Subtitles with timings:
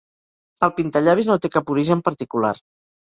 [0.67, 2.51] El pintallavis no té cap origen particular.